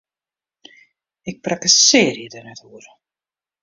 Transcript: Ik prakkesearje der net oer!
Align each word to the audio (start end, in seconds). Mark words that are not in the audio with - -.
Ik 1.29 1.37
prakkesearje 1.45 2.27
der 2.33 2.43
net 2.47 2.61
oer! 2.71 2.85